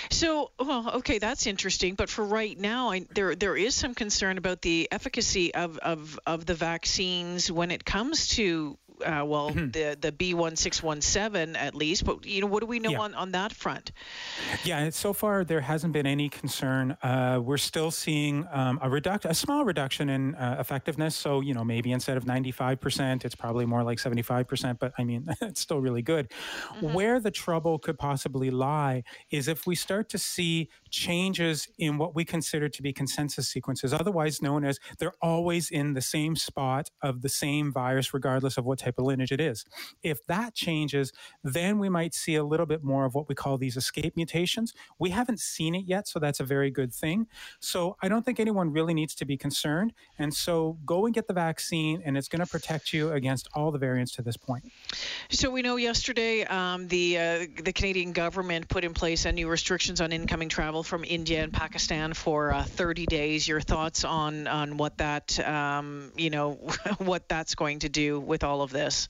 So, 0.10 0.52
well, 0.60 0.90
okay, 0.96 1.20
that's 1.20 1.48
interesting. 1.48 1.96
But 1.96 2.10
for 2.10 2.24
right 2.24 2.58
now, 2.58 2.92
I, 2.92 3.06
there 3.14 3.36
there 3.36 3.58
is 3.58 3.76
some 3.76 3.94
concern 3.94 4.38
about 4.38 4.62
the 4.62 4.88
efficacy 4.92 5.54
of, 5.54 5.78
of, 5.80 6.20
of 6.26 6.46
the 6.46 6.54
vaccines 6.54 7.52
when 7.52 7.72
it 7.72 7.84
comes 7.84 8.30
to 8.30 8.78
uh, 9.04 9.24
well, 9.26 9.52
mm-hmm. 9.52 9.72
the 9.72 9.98
the 10.00 10.12
B1617 10.12 11.56
at 11.58 11.76
least. 11.76 12.06
But 12.06 12.26
you 12.26 12.42
know, 12.42 12.48
what 12.48 12.62
do 12.62 12.68
we 12.68 12.80
know 12.80 12.92
yeah. 12.92 13.00
on, 13.00 13.14
on 13.16 13.32
that 13.32 13.54
front? 13.54 13.92
Yeah, 14.64 14.90
so 14.90 15.14
far 15.14 15.44
there 15.44 15.62
hasn't 15.62 15.94
been 15.94 16.08
any 16.08 16.30
concern. 16.30 16.98
Uh, 17.02 17.40
we're 17.44 17.58
still 17.58 17.92
seeing 17.92 18.48
um, 18.52 18.80
a 18.82 18.90
reduction, 18.90 19.32
a 19.32 19.34
small 19.34 19.66
reduction 19.66 20.10
in 20.10 20.36
uh, 20.36 20.58
effectiveness. 20.60 21.16
So 21.16 21.42
you 21.42 21.54
know, 21.54 21.64
maybe 21.64 21.92
instead 21.92 22.18
of 22.18 22.26
95%, 22.26 23.26
it's 23.26 23.36
probably 23.36 23.66
more 23.66 23.84
like 23.84 23.98
75%. 23.98 24.80
But 24.80 24.94
I 24.98 25.04
mean, 25.04 25.26
it's 25.42 25.62
still 25.62 25.80
really 25.80 26.02
good. 26.02 26.30
Mm-hmm. 26.30 26.94
Where 26.94 27.20
the 27.20 27.32
trouble 27.32 27.80
could 27.80 27.98
possibly 27.98 28.50
lie 28.50 29.04
is 29.32 29.48
if 29.48 29.66
we 29.68 29.76
start 29.76 30.10
to 30.10 30.18
see 30.18 30.70
changes 30.90 31.68
in 31.78 31.98
what 31.98 32.16
we 32.16 32.24
consider 32.24 32.70
to 32.70 32.82
be 32.82 32.94
consensus 32.94 33.48
sequences, 33.48 33.94
otherwise 33.94 34.42
known 34.42 34.64
as 34.64 34.80
they're 35.00 35.16
always 35.22 35.70
in 35.70 35.94
the 35.94 36.02
same 36.02 36.36
spot 36.36 36.90
of 37.02 37.22
the 37.22 37.30
same 37.30 37.72
virus, 37.72 38.14
regardless 38.14 38.58
of 38.58 38.66
what 38.66 38.80
type 38.86 38.98
of 38.98 39.06
lineage 39.06 39.32
it 39.32 39.42
is. 39.42 39.66
If 40.04 40.26
that 40.28 40.54
changes, 40.54 41.12
then 41.44 41.80
we 41.80 41.90
might 41.90 42.14
see 42.14 42.36
a 42.36 42.44
little 42.44 42.66
bit 42.66 42.84
more 42.84 43.06
of 43.06 43.16
what 43.16 43.28
we 43.28 43.36
call 43.36 43.58
these 43.58 43.78
escape 43.78 44.16
mutations. 44.16 44.74
We 45.00 45.10
haven't 45.10 45.40
seen 45.40 45.76
it 45.76 45.86
yet, 45.86 46.08
so 46.08 46.20
that's 46.20 46.40
a 46.40 46.44
very 46.44 46.72
good 46.72 46.94
thing. 46.94 47.28
So 47.60 47.98
I 48.02 48.08
don't 48.08 48.24
think 48.24 48.40
anyone 48.40 48.72
really 48.72 48.94
needs 48.94 49.16
to 49.16 49.26
be 49.26 49.38
concerned. 49.38 49.94
And 50.18 50.34
so 50.34 50.78
go 50.86 51.06
and 51.06 51.14
get 51.14 51.28
the 51.28 51.34
vaccine, 51.34 52.02
and 52.06 52.18
it's 52.18 52.28
going 52.28 52.40
to 52.40 52.50
protect 52.50 52.94
you 52.94 53.12
against 53.12 53.48
all 53.54 53.72
the 53.72 53.80
variants 53.80 54.12
to 54.14 54.22
this 54.22 54.38
point. 54.38 54.72
So 55.30 55.50
we 55.50 55.62
know 55.62 55.78
yesterday 55.78 56.44
um, 56.46 56.88
the 56.88 57.18
uh, 57.18 57.46
the 57.64 57.74
Canadian 57.74 58.12
government 58.12 58.68
put 58.68 58.84
in 58.84 58.94
place 58.94 59.26
a 59.26 59.32
new 59.32 59.48
restrictions 59.48 60.02
on 60.02 60.12
incoming 60.12 60.50
travel 60.50 60.84
from 60.84 61.04
India 61.04 61.44
and 61.44 61.52
Pakistan 61.52 62.14
for 62.14 62.54
uh, 62.54 62.64
30 62.64 63.06
days. 63.06 63.48
Your 63.48 63.62
thoughts 63.62 64.04
on 64.04 64.48
on 64.48 64.78
what 64.78 64.98
that 64.98 65.40
um, 65.40 66.12
you 66.16 66.30
know 66.30 66.54
what 66.98 67.28
that's 67.28 67.56
going 67.56 67.80
to 67.80 67.90
do 67.90 68.20
with 68.20 68.44
all 68.44 68.62
of 68.62 68.72
this? 68.76 69.10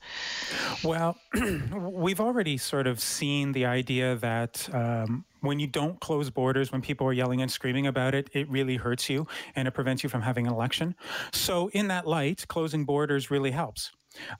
Well, 0.83 1.17
we've 1.73 2.21
already 2.21 2.57
sort 2.57 2.87
of 2.87 2.99
seen 2.99 3.51
the 3.51 3.65
idea 3.65 4.15
that. 4.15 4.73
Um, 4.73 5.25
when 5.41 5.59
you 5.59 5.67
don't 5.67 5.99
close 5.99 6.31
borders, 6.31 6.71
when 6.71 6.81
people 6.81 7.05
are 7.05 7.13
yelling 7.13 7.39
and 7.39 7.51
screaming 7.51 7.85
about 7.85 8.15
it, 8.15 8.31
it 8.33 8.49
really 8.49 8.77
hurts 8.77 9.11
you 9.11 9.27
and 9.55 9.67
it 9.67 9.71
prevents 9.71 10.01
you 10.01 10.09
from 10.09 10.23
having 10.23 10.47
an 10.47 10.53
election. 10.53 10.95
So, 11.33 11.67
in 11.67 11.87
that 11.89 12.07
light, 12.07 12.47
closing 12.47 12.83
borders 12.83 13.29
really 13.29 13.51
helps. 13.51 13.91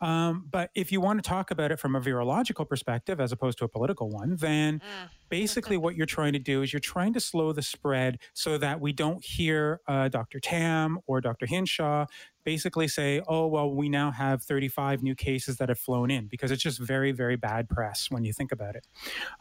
Um, 0.01 0.46
but 0.50 0.72
if 0.75 0.91
you 0.91 1.01
want 1.01 1.24
to 1.24 1.27
talk 1.27 1.51
about 1.51 1.72
it 1.72 1.79
from 1.79 1.96
a 1.96 2.01
virological 2.01 2.67
perspective 2.67 3.20
as 3.20 3.32
opposed 3.32 3.58
to 3.60 3.65
a 3.65 3.67
political 3.67 4.10
one, 4.10 4.36
then 4.38 4.79
mm. 4.79 5.10
basically 5.29 5.77
what 5.77 5.96
you're 5.96 6.05
trying 6.05 6.34
to 6.34 6.39
do 6.39 6.62
is 6.62 6.74
you're 6.74 6.79
trying 6.79 7.13
to 7.13 7.20
slow 7.20 7.51
the 7.51 7.62
spread 7.62 8.20
so 8.34 8.58
that 8.58 8.79
we 8.79 8.94
don't 8.94 9.24
hear 9.24 9.82
uh, 9.88 10.08
Dr. 10.10 10.39
Tam 10.39 11.00
or 11.08 11.22
Dr. 11.22 11.46
Hinshaw 11.46 12.05
basically 12.46 12.88
say, 12.88 13.22
oh, 13.27 13.48
well, 13.48 13.74
we 13.74 13.89
now 13.89 14.12
have 14.12 14.44
35 14.44 15.03
new 15.03 15.15
cases 15.15 15.58
that 15.58 15.67
have 15.67 15.79
flown 15.79 16.12
in 16.12 16.27
because 16.27 16.51
it's 16.51 16.62
just 16.62 16.79
very, 16.79 17.12
very 17.12 17.36
bad 17.36 17.67
press 17.67 18.08
when 18.10 18.24
you 18.24 18.32
think 18.32 18.51
about 18.51 18.75
it. 18.75 18.88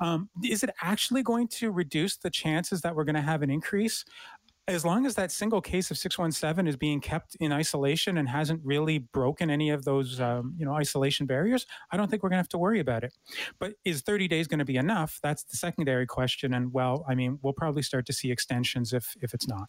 Um, 0.00 0.30
is 0.42 0.64
it 0.64 0.70
actually 0.82 1.22
going 1.22 1.46
to 1.48 1.70
reduce 1.70 2.16
the 2.16 2.30
chances 2.30 2.80
that 2.80 2.96
we're 2.96 3.04
going 3.04 3.14
to 3.14 3.20
have 3.20 3.42
an 3.42 3.50
increase? 3.50 4.04
As 4.66 4.84
long 4.84 5.04
as 5.04 5.14
that 5.14 5.30
single 5.30 5.60
case 5.60 5.90
of 5.90 5.98
617 5.98 6.66
is 6.66 6.76
being 6.76 7.00
kept 7.00 7.36
in 7.36 7.52
isolation 7.52 8.16
and 8.16 8.28
hasn't 8.28 8.60
really 8.64 8.98
broken 8.98 9.50
any 9.50 9.70
of 9.70 9.84
those 9.84 10.20
um, 10.20 10.54
you 10.56 10.64
know 10.64 10.72
isolation 10.72 11.26
barriers 11.26 11.66
i 11.92 11.96
don't 11.96 12.10
think 12.10 12.22
we're 12.22 12.30
going 12.30 12.38
to 12.38 12.42
have 12.42 12.48
to 12.48 12.58
worry 12.58 12.80
about 12.80 13.04
it. 13.04 13.14
But 13.58 13.74
is 13.84 14.02
30 14.02 14.28
days 14.28 14.46
going 14.46 14.58
to 14.58 14.64
be 14.64 14.76
enough? 14.76 15.18
That's 15.22 15.44
the 15.44 15.56
secondary 15.56 16.06
question 16.06 16.54
and 16.54 16.72
well 16.72 17.04
i 17.08 17.14
mean 17.14 17.38
we'll 17.42 17.52
probably 17.52 17.82
start 17.82 18.06
to 18.06 18.12
see 18.12 18.30
extensions 18.30 18.92
if 18.92 19.14
if 19.20 19.34
it's 19.34 19.48
not 19.48 19.68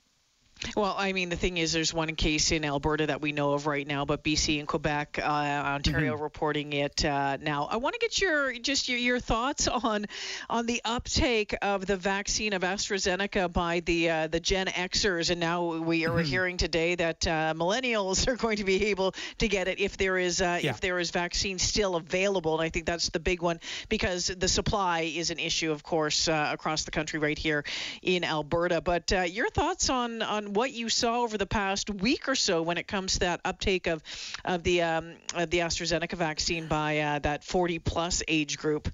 well, 0.76 0.96
I 0.98 1.14
mean, 1.14 1.30
the 1.30 1.36
thing 1.36 1.58
is, 1.58 1.74
there's 1.74 1.94
one 1.94 2.16
case 2.16 2.52
in 2.52 2.66
Alberta 2.66 3.08
that 3.08 3.22
we 3.22 3.32
know 3.32 3.54
of 3.54 3.68
right 3.68 3.86
now, 3.86 4.06
but 4.06 4.24
BC 4.24 4.60
and 4.60 4.68
Quebec, 4.68 5.20
uh, 5.22 5.26
Ontario 5.26 6.14
mm-hmm. 6.14 6.24
reporting 6.24 6.74
it 6.74 7.04
uh, 7.04 7.38
now. 7.42 7.68
I 7.70 7.78
want 7.78 7.94
to 7.94 8.00
get 8.00 8.20
your 8.22 8.54
just 8.54 8.90
your, 8.90 8.98
your 8.98 9.20
thoughts 9.20 9.68
on 9.68 10.06
on 10.50 10.66
the 10.66 10.82
uptake 10.84 11.56
of 11.62 11.86
the 11.86 11.98
vaccine 11.98 12.54
of 12.54 12.62
AstraZeneca 12.62 13.52
by 13.52 13.82
the 13.82 14.10
uh, 14.10 14.28
the 14.28 14.40
Gen 14.40 14.68
Xers, 14.68 15.30
and 15.30 15.40
now 15.40 15.76
we 15.76 16.06
are 16.06 16.12
mm-hmm. 16.12 16.24
hearing 16.24 16.58
today 16.58 16.96
that 16.96 17.28
uh, 17.28 17.54
millennials 17.56 18.28
are 18.30 18.36
going 18.36 18.58
to 18.58 18.64
be 18.64 18.88
able 18.88 19.14
to 19.40 19.48
get 19.48 19.68
it 19.68 19.80
if 19.80 19.98
there 19.98 20.18
is 20.18 20.42
uh, 20.42 20.60
yeah. 20.62 20.72
if 20.72 20.82
there 20.82 21.00
is 21.00 21.12
vaccine 21.12 21.60
still 21.60 21.96
available. 21.96 22.54
And 22.54 22.66
I 22.66 22.70
think 22.70 22.86
that's 22.86 23.10
the 23.10 23.20
big 23.20 23.42
one 23.42 23.60
because 23.90 24.28
the 24.28 24.48
supply 24.48 25.02
is 25.02 25.32
an 25.32 25.40
issue, 25.40 25.72
of 25.72 25.84
course, 25.84 26.28
uh, 26.28 26.50
across 26.52 26.86
the 26.86 26.92
country 26.92 27.20
right 27.20 27.38
here 27.38 27.66
in 28.02 28.24
Alberta. 28.24 28.82
But 28.82 29.12
your 29.12 29.50
thoughts 29.50 29.90
on 29.90 30.22
on 30.22 30.45
what 30.54 30.72
you 30.72 30.90
saw 30.90 31.22
over 31.22 31.38
the 31.38 31.46
past 31.46 31.90
week 31.90 32.28
or 32.28 32.36
so 32.36 32.62
when 32.62 32.78
it 32.78 32.88
comes 32.88 33.14
to 33.14 33.20
that 33.20 33.42
uptake 33.46 33.88
of 33.88 34.04
of 34.44 34.64
the 34.64 34.82
um, 34.82 35.14
of 35.34 35.50
the 35.50 35.60
AstraZeneca 35.60 36.16
vaccine 36.16 36.68
by 36.68 37.00
uh, 37.00 37.20
that 37.20 37.44
40 37.44 37.80
plus 37.80 38.24
age 38.28 38.58
group. 38.58 38.90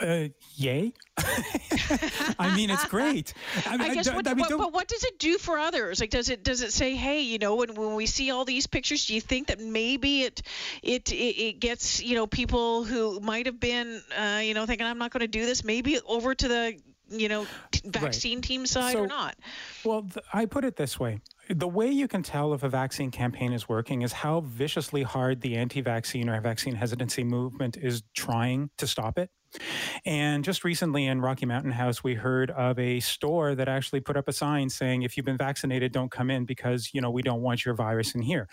Uh, 0.00 0.28
yay! 0.56 0.92
I 2.38 2.54
mean, 2.56 2.70
it's 2.70 2.86
great. 2.86 3.34
I, 3.66 3.76
mean, 3.76 3.90
I 3.90 3.94
guess, 3.94 4.08
I, 4.08 4.14
what, 4.14 4.26
I 4.26 4.34
mean, 4.34 4.46
what, 4.48 4.58
but 4.58 4.72
what 4.72 4.88
does 4.88 5.04
it 5.04 5.18
do 5.18 5.36
for 5.36 5.58
others? 5.58 6.00
Like, 6.00 6.10
does 6.10 6.30
it 6.30 6.42
does 6.42 6.62
it 6.62 6.72
say, 6.72 6.94
hey, 6.94 7.20
you 7.20 7.38
know, 7.38 7.56
when, 7.56 7.74
when 7.74 7.94
we 7.94 8.06
see 8.06 8.30
all 8.30 8.46
these 8.46 8.66
pictures, 8.66 9.06
do 9.06 9.14
you 9.14 9.20
think 9.20 9.48
that 9.48 9.60
maybe 9.60 10.22
it 10.22 10.42
it 10.82 11.12
it, 11.12 11.14
it 11.14 11.60
gets 11.60 12.02
you 12.02 12.14
know 12.14 12.26
people 12.26 12.84
who 12.84 13.20
might 13.20 13.46
have 13.46 13.60
been 13.60 14.00
uh, 14.18 14.40
you 14.42 14.54
know 14.54 14.64
thinking 14.64 14.86
I'm 14.86 14.98
not 14.98 15.10
going 15.10 15.20
to 15.20 15.28
do 15.28 15.44
this, 15.44 15.64
maybe 15.64 16.00
over 16.06 16.34
to 16.34 16.48
the 16.48 16.80
you 17.10 17.28
know, 17.28 17.46
t- 17.70 17.82
vaccine 17.84 18.38
right. 18.38 18.44
team 18.44 18.66
side 18.66 18.92
so, 18.92 19.00
or 19.00 19.06
not? 19.06 19.36
Well, 19.84 20.02
th- 20.02 20.24
I 20.32 20.46
put 20.46 20.64
it 20.64 20.76
this 20.76 20.98
way. 20.98 21.20
The 21.48 21.68
way 21.68 21.90
you 21.90 22.06
can 22.06 22.22
tell 22.22 22.54
if 22.54 22.62
a 22.62 22.68
vaccine 22.68 23.10
campaign 23.10 23.52
is 23.52 23.68
working 23.68 24.02
is 24.02 24.12
how 24.12 24.40
viciously 24.40 25.02
hard 25.02 25.40
the 25.40 25.56
anti 25.56 25.80
vaccine 25.80 26.28
or 26.28 26.40
vaccine 26.40 26.76
hesitancy 26.76 27.24
movement 27.24 27.76
is 27.76 28.02
trying 28.14 28.70
to 28.78 28.86
stop 28.86 29.18
it. 29.18 29.30
And 30.04 30.44
just 30.44 30.64
recently 30.64 31.06
in 31.06 31.20
Rocky 31.20 31.46
Mountain 31.46 31.72
House, 31.72 32.04
we 32.04 32.14
heard 32.14 32.50
of 32.52 32.78
a 32.78 33.00
store 33.00 33.54
that 33.54 33.68
actually 33.68 34.00
put 34.00 34.16
up 34.16 34.28
a 34.28 34.32
sign 34.32 34.70
saying, 34.70 35.02
if 35.02 35.16
you've 35.16 35.26
been 35.26 35.36
vaccinated, 35.36 35.92
don't 35.92 36.10
come 36.10 36.30
in 36.30 36.44
because, 36.44 36.90
you 36.92 37.00
know, 37.00 37.10
we 37.10 37.22
don't 37.22 37.40
want 37.40 37.64
your 37.64 37.74
virus 37.74 38.14
in 38.14 38.22
here. 38.22 38.48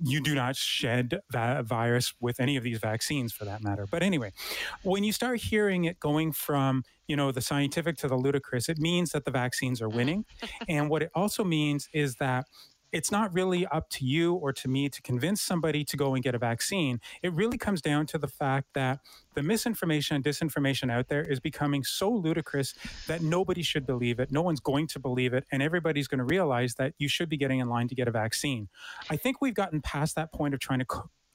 You 0.00 0.20
do 0.20 0.34
not 0.34 0.56
shed 0.56 1.20
that 1.30 1.64
virus 1.64 2.12
with 2.20 2.40
any 2.40 2.56
of 2.56 2.62
these 2.64 2.78
vaccines 2.78 3.32
for 3.32 3.44
that 3.44 3.62
matter. 3.62 3.86
But 3.90 4.02
anyway, 4.02 4.32
when 4.82 5.04
you 5.04 5.12
start 5.12 5.40
hearing 5.40 5.84
it 5.84 6.00
going 6.00 6.32
from 6.32 6.82
you 7.06 7.16
know 7.16 7.32
the 7.32 7.40
scientific 7.40 7.96
to 7.98 8.08
the 8.08 8.16
ludicrous, 8.16 8.68
it 8.68 8.78
means 8.78 9.10
that 9.10 9.24
the 9.24 9.30
vaccines 9.30 9.80
are 9.80 9.88
mm-hmm. 9.88 9.96
winning, 9.96 10.24
and 10.68 10.90
what 10.90 11.02
it 11.02 11.10
also 11.14 11.44
means 11.44 11.88
is 11.92 12.16
that 12.16 12.46
it's 12.92 13.10
not 13.10 13.32
really 13.34 13.66
up 13.66 13.88
to 13.90 14.04
you 14.04 14.34
or 14.34 14.52
to 14.52 14.68
me 14.68 14.88
to 14.88 15.02
convince 15.02 15.42
somebody 15.42 15.84
to 15.84 15.96
go 15.96 16.14
and 16.14 16.22
get 16.22 16.34
a 16.34 16.38
vaccine. 16.38 17.00
It 17.22 17.32
really 17.34 17.58
comes 17.58 17.82
down 17.82 18.06
to 18.06 18.18
the 18.18 18.28
fact 18.28 18.68
that 18.74 19.00
the 19.34 19.42
misinformation 19.42 20.16
and 20.16 20.24
disinformation 20.24 20.90
out 20.90 21.08
there 21.08 21.22
is 21.22 21.40
becoming 21.40 21.84
so 21.84 22.10
ludicrous 22.10 22.74
that 23.06 23.22
nobody 23.22 23.62
should 23.62 23.86
believe 23.86 24.20
it. 24.20 24.32
No 24.32 24.42
one's 24.42 24.60
going 24.60 24.86
to 24.88 24.98
believe 24.98 25.34
it. 25.34 25.44
And 25.52 25.62
everybody's 25.62 26.08
going 26.08 26.18
to 26.18 26.24
realize 26.24 26.74
that 26.74 26.94
you 26.98 27.08
should 27.08 27.28
be 27.28 27.36
getting 27.36 27.60
in 27.60 27.68
line 27.68 27.88
to 27.88 27.94
get 27.94 28.08
a 28.08 28.10
vaccine. 28.10 28.68
I 29.10 29.16
think 29.16 29.40
we've 29.40 29.54
gotten 29.54 29.80
past 29.80 30.16
that 30.16 30.32
point 30.32 30.54
of 30.54 30.60
trying 30.60 30.80
to 30.80 30.86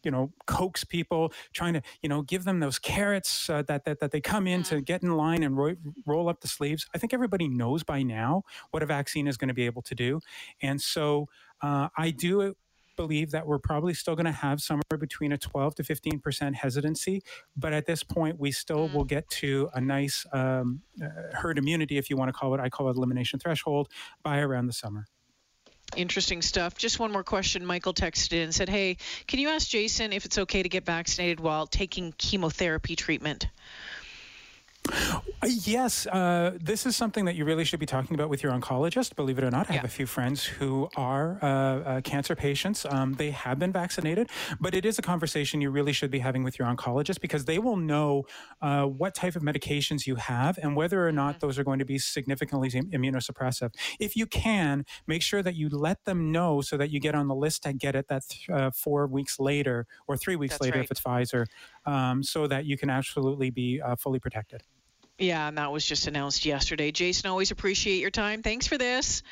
you 0.03 0.11
know 0.11 0.31
coax 0.45 0.83
people 0.83 1.31
trying 1.53 1.73
to 1.73 1.81
you 2.01 2.09
know 2.09 2.21
give 2.21 2.43
them 2.43 2.59
those 2.59 2.79
carrots 2.79 3.49
uh, 3.49 3.61
that, 3.63 3.85
that 3.85 3.99
that 3.99 4.11
they 4.11 4.21
come 4.21 4.47
in 4.47 4.63
to 4.63 4.75
mm. 4.75 4.85
get 4.85 5.03
in 5.03 5.15
line 5.15 5.43
and 5.43 5.57
ro- 5.57 5.75
roll 6.05 6.29
up 6.29 6.41
the 6.41 6.47
sleeves 6.47 6.87
i 6.93 6.97
think 6.97 7.13
everybody 7.13 7.47
knows 7.47 7.83
by 7.83 8.03
now 8.03 8.43
what 8.71 8.83
a 8.83 8.85
vaccine 8.85 9.27
is 9.27 9.37
going 9.37 9.47
to 9.47 9.53
be 9.53 9.65
able 9.65 9.81
to 9.81 9.95
do 9.95 10.19
and 10.61 10.81
so 10.81 11.27
uh, 11.61 11.87
i 11.97 12.09
do 12.09 12.53
believe 12.95 13.31
that 13.31 13.47
we're 13.47 13.57
probably 13.57 13.93
still 13.93 14.15
going 14.15 14.25
to 14.25 14.31
have 14.31 14.61
somewhere 14.61 14.99
between 14.99 15.31
a 15.31 15.37
12 15.37 15.75
to 15.75 15.83
15 15.83 16.19
percent 16.19 16.55
hesitancy 16.55 17.23
but 17.57 17.73
at 17.73 17.85
this 17.85 18.03
point 18.03 18.39
we 18.39 18.51
still 18.51 18.87
will 18.89 19.05
mm. 19.05 19.09
get 19.09 19.27
to 19.29 19.69
a 19.73 19.81
nice 19.81 20.25
um, 20.33 20.81
uh, 21.03 21.07
herd 21.33 21.57
immunity 21.57 21.97
if 21.97 22.09
you 22.09 22.17
want 22.17 22.29
to 22.29 22.33
call 22.33 22.53
it 22.53 22.59
i 22.59 22.69
call 22.69 22.89
it 22.89 22.97
elimination 22.97 23.39
threshold 23.39 23.89
by 24.21 24.39
around 24.39 24.67
the 24.67 24.73
summer 24.73 25.05
Interesting 25.95 26.41
stuff. 26.41 26.77
Just 26.77 26.99
one 26.99 27.11
more 27.11 27.23
question. 27.23 27.65
Michael 27.65 27.93
texted 27.93 28.33
in 28.33 28.43
and 28.43 28.53
said, 28.53 28.69
Hey, 28.69 28.97
can 29.27 29.39
you 29.39 29.49
ask 29.49 29.67
Jason 29.67 30.13
if 30.13 30.25
it's 30.25 30.37
okay 30.37 30.63
to 30.63 30.69
get 30.69 30.85
vaccinated 30.85 31.39
while 31.39 31.67
taking 31.67 32.13
chemotherapy 32.17 32.95
treatment? 32.95 33.47
Uh, 34.91 35.47
yes, 35.49 36.07
uh, 36.07 36.57
this 36.61 36.85
is 36.85 36.95
something 36.95 37.25
that 37.25 37.35
you 37.35 37.45
really 37.45 37.65
should 37.65 37.79
be 37.79 37.85
talking 37.85 38.15
about 38.15 38.29
with 38.29 38.43
your 38.43 38.51
oncologist. 38.51 39.15
Believe 39.15 39.37
it 39.37 39.43
or 39.43 39.51
not, 39.51 39.69
I 39.69 39.73
yeah. 39.73 39.81
have 39.81 39.85
a 39.85 39.93
few 39.93 40.05
friends 40.05 40.45
who 40.45 40.89
are 40.95 41.37
uh, 41.41 41.47
uh, 41.47 42.01
cancer 42.01 42.35
patients. 42.35 42.85
Um, 42.89 43.13
they 43.13 43.31
have 43.31 43.59
been 43.59 43.71
vaccinated, 43.71 44.29
but 44.59 44.73
it 44.73 44.85
is 44.85 44.99
a 44.99 45.01
conversation 45.01 45.61
you 45.61 45.69
really 45.69 45.93
should 45.93 46.11
be 46.11 46.19
having 46.19 46.43
with 46.43 46.59
your 46.59 46.67
oncologist 46.67 47.19
because 47.19 47.45
they 47.45 47.59
will 47.59 47.77
know 47.77 48.23
uh, 48.61 48.85
what 48.85 49.15
type 49.15 49.35
of 49.35 49.41
medications 49.41 50.05
you 50.05 50.15
have 50.15 50.57
and 50.57 50.75
whether 50.75 51.05
or 51.05 51.11
not 51.11 51.35
mm-hmm. 51.35 51.47
those 51.47 51.59
are 51.59 51.63
going 51.63 51.79
to 51.79 51.85
be 51.85 51.97
significantly 51.97 52.69
immunosuppressive. 52.69 53.73
If 53.99 54.15
you 54.15 54.25
can, 54.25 54.85
make 55.07 55.21
sure 55.21 55.41
that 55.43 55.55
you 55.55 55.69
let 55.69 56.05
them 56.05 56.31
know 56.31 56.61
so 56.61 56.77
that 56.77 56.89
you 56.89 56.99
get 56.99 57.15
on 57.15 57.27
the 57.27 57.35
list 57.35 57.63
to 57.63 57.73
get 57.73 57.95
it 57.95 58.07
that 58.07 58.23
uh, 58.51 58.71
four 58.71 59.07
weeks 59.07 59.39
later 59.39 59.87
or 60.07 60.17
three 60.17 60.35
weeks 60.35 60.53
That's 60.53 60.61
later 60.61 60.77
right. 60.77 60.85
if 60.85 60.91
it's 60.91 61.01
Pfizer, 61.01 61.45
um, 61.85 62.23
so 62.23 62.47
that 62.47 62.65
you 62.65 62.77
can 62.77 62.89
absolutely 62.89 63.49
be 63.49 63.81
fully 63.97 64.19
protected. 64.19 64.63
Yeah, 65.23 65.47
and 65.47 65.57
that 65.57 65.71
was 65.71 65.85
just 65.85 66.07
announced 66.07 66.45
yesterday. 66.45 66.91
Jason, 66.91 67.29
always 67.29 67.51
appreciate 67.51 68.01
your 68.01 68.11
time. 68.11 68.43
Thanks 68.43 68.67
for 68.67 68.77
this. 68.77 69.23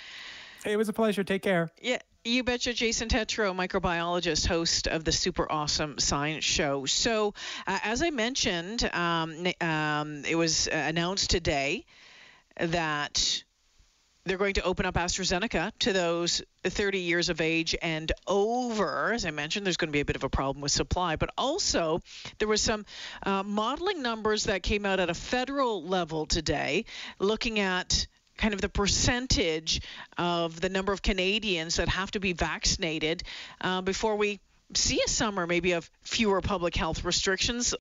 Hey, 0.63 0.74
it 0.74 0.77
was 0.77 0.88
a 0.89 0.93
pleasure. 0.93 1.24
Take 1.24 1.41
care. 1.41 1.69
Yeah. 1.81 2.00
You 2.24 2.43
betcha, 2.43 2.74
Jason 2.74 3.10
Tetro, 3.10 3.51
microbiologist, 3.53 4.45
host 4.45 4.88
of 4.88 5.03
the 5.03 5.12
Super 5.12 5.51
Awesome 5.51 5.98
Science 5.98 6.45
Show. 6.45 6.86
So, 6.86 7.33
uh, 7.65 7.79
as 7.83 8.03
I 8.03 8.12
mentioned, 8.12 8.88
um, 8.93 9.48
um, 9.60 10.24
it 10.25 10.36
was 10.36 10.67
uh, 10.67 10.75
announced 10.75 11.31
today 11.31 11.83
that 12.57 13.43
they're 14.25 14.38
going 14.38 14.54
to 14.54 14.63
open 14.63 14.86
up 14.86 14.96
AstraZeneca 14.96 15.72
to 15.80 15.94
those 15.94 16.42
30 16.63 17.00
years 17.00 17.30
of 17.30 17.42
age 17.42 17.75
and 17.82 18.12
over. 18.28 19.13
As 19.13 19.25
I 19.25 19.32
mentioned, 19.32 19.66
there's 19.66 19.78
going 19.78 19.90
to 19.90 19.94
be 19.94 20.01
a 20.01 20.06
bit 20.06 20.16
of 20.16 20.24
a 20.24 20.30
problem 20.30 20.62
with 20.62 20.72
supply, 20.72 21.16
but 21.16 21.32
also 21.38 22.01
there 22.38 22.48
was 22.48 22.62
some 22.62 22.86
uh, 23.24 23.44
modeling 23.44 24.01
numbers 24.01 24.46
that 24.46 24.63
came 24.63 24.86
out 24.86 25.00
at 25.00 25.10
a 25.10 25.13
federal 25.13 25.84
level 25.84 26.25
today 26.25 26.86
looking 27.20 27.60
at 27.60 28.08
kind 28.38 28.54
of 28.54 28.62
the 28.62 28.70
percentage 28.70 29.82
of 30.18 30.60
the 30.60 30.70
number 30.70 30.92
of 30.92 31.01
Canadians 31.01 31.75
that 31.75 31.90
have 31.90 32.12
to 32.12 32.20
be 32.20 32.34
vaccinated 32.34 33.24
uh, 33.62 33.82
before 33.82 34.16
we 34.16 34.40
see 34.74 35.01
a 35.06 35.10
summer 35.10 35.46
maybe 35.46 35.74
of 35.74 35.90
fewer 36.01 36.42
public 36.42 36.75
health 36.75 37.04
restrictions 37.04 37.74